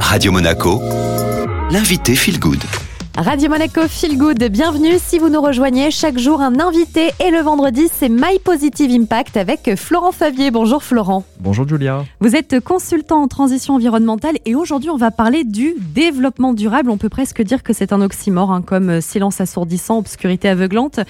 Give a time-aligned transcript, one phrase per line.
[0.00, 0.80] Radio Monaco,
[1.70, 2.62] l'invité Feel Good.
[3.16, 5.90] Radio Monaco Feel Good, bienvenue si vous nous rejoignez.
[5.90, 10.50] Chaque jour, un invité et le vendredi, c'est My Positive Impact avec Florent Favier.
[10.50, 11.24] Bonjour Florent.
[11.40, 12.04] Bonjour Julia.
[12.20, 16.90] Vous êtes consultant en transition environnementale et aujourd'hui, on va parler du développement durable.
[16.90, 21.00] On peut presque dire que c'est un oxymore, hein, comme silence assourdissant, obscurité aveuglante.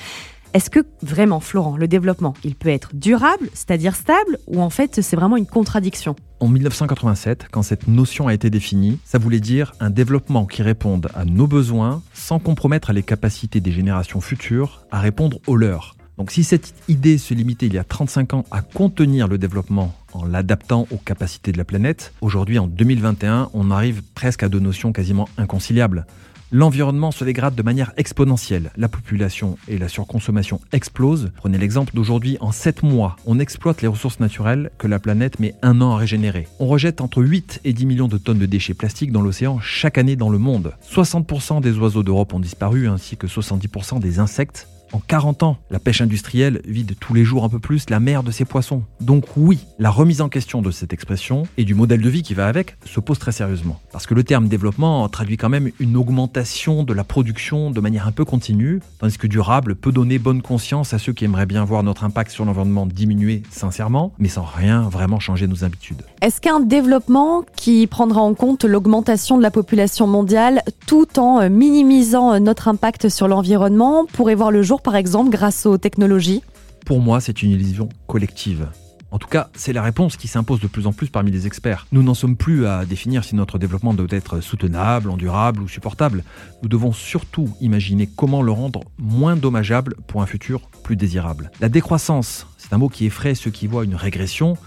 [0.55, 5.01] Est-ce que vraiment, Florent, le développement, il peut être durable, c'est-à-dire stable, ou en fait
[5.03, 9.75] c'est vraiment une contradiction En 1987, quand cette notion a été définie, ça voulait dire
[9.81, 15.01] un développement qui réponde à nos besoins sans compromettre les capacités des générations futures à
[15.01, 15.97] répondre aux leurs.
[16.17, 19.95] Donc si cette idée se limitait il y a 35 ans à contenir le développement
[20.15, 24.61] en l'adaptant aux capacités de la planète, aujourd'hui en 2021, on arrive presque à deux
[24.61, 26.07] notions quasiment inconciliables
[26.53, 28.71] l'environnement se dégrade de manière exponentielle.
[28.77, 31.31] La population et la surconsommation explosent.
[31.37, 35.55] Prenez l'exemple d'aujourd'hui, en 7 mois, on exploite les ressources naturelles que la planète met
[35.63, 36.49] un an à régénérer.
[36.59, 39.99] On rejette entre 8 et 10 millions de tonnes de déchets plastiques dans l'océan chaque
[39.99, 40.75] année dans le monde.
[40.91, 45.79] 60% des oiseaux d'Europe ont disparu ainsi que 70% des insectes en 40 ans, la
[45.79, 48.83] pêche industrielle vide tous les jours un peu plus la mer de ses poissons.
[49.01, 52.35] Donc oui, la remise en question de cette expression et du modèle de vie qui
[52.35, 53.81] va avec se pose très sérieusement.
[53.93, 58.07] Parce que le terme développement traduit quand même une augmentation de la production de manière
[58.07, 61.65] un peu continue, tandis que durable peut donner bonne conscience à ceux qui aimeraient bien
[61.65, 66.03] voir notre impact sur l'environnement diminuer sincèrement, mais sans rien vraiment changer nos habitudes.
[66.23, 72.39] Est-ce qu'un développement qui prendra en compte l'augmentation de la population mondiale tout en minimisant
[72.41, 76.43] notre impact sur l'environnement pourrait voir le jour par exemple, grâce aux technologies
[76.85, 78.69] Pour moi, c'est une illusion collective.
[79.13, 81.87] En tout cas, c'est la réponse qui s'impose de plus en plus parmi les experts.
[81.93, 86.25] Nous n'en sommes plus à définir si notre développement doit être soutenable, endurable ou supportable.
[86.63, 91.51] Nous devons surtout imaginer comment le rendre moins dommageable pour un futur plus désirable.
[91.61, 94.59] La décroissance, c'est un mot qui effraie ceux qui voient une régression,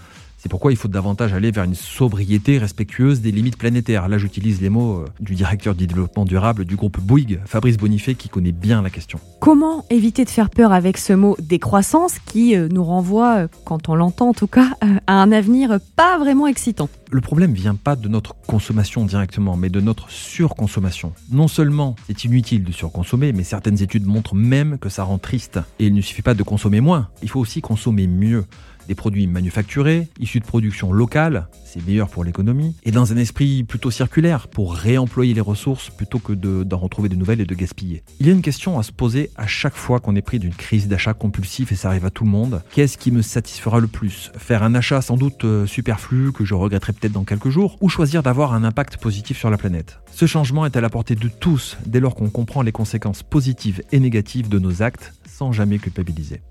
[0.42, 4.08] c'est pourquoi il faut davantage aller vers une sobriété respectueuse des limites planétaires.
[4.08, 8.14] Là, j'utilise les mots euh, du directeur du développement durable du groupe Bouygues, Fabrice Bonifay,
[8.14, 9.20] qui connaît bien la question.
[9.40, 13.90] Comment éviter de faire peur avec ce mot décroissance qui euh, nous renvoie, euh, quand
[13.90, 16.88] on l'entend en tout cas, à un avenir pas vraiment excitant?
[17.10, 21.12] Le problème vient pas de notre consommation directement, mais de notre surconsommation.
[21.30, 25.58] Non seulement c'est inutile de surconsommer, mais certaines études montrent même que ça rend triste.
[25.80, 28.46] Et il ne suffit pas de consommer moins, il faut aussi consommer mieux
[28.90, 33.62] des produits manufacturés, issus de production locale, c'est meilleur pour l'économie, et dans un esprit
[33.62, 38.02] plutôt circulaire, pour réemployer les ressources plutôt que d'en retrouver de nouvelles et de gaspiller.
[38.18, 40.52] Il y a une question à se poser à chaque fois qu'on est pris d'une
[40.52, 42.62] crise d'achat compulsif, et ça arrive à tout le monde.
[42.72, 44.32] Qu'est-ce qui me satisfera le plus?
[44.36, 47.88] Faire un achat sans doute euh, superflu, que je regretterai peut-être dans quelques jours, ou
[47.88, 50.00] choisir d'avoir un impact positif sur la planète?
[50.10, 53.82] Ce changement est à la portée de tous, dès lors qu'on comprend les conséquences positives
[53.92, 56.40] et négatives de nos actes, sans jamais culpabiliser.